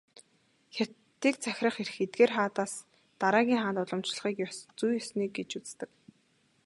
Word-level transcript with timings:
Хятадыг 0.75 1.35
захирах 1.45 1.77
эрх 1.83 1.95
эдгээр 2.05 2.31
хаадаас 2.35 2.73
дараагийн 3.21 3.61
хаанд 3.61 3.77
уламжлахыг 3.83 4.37
"зүй 4.77 4.93
ёсны" 4.99 5.25
гэж 5.37 5.49
үздэг. 5.59 5.89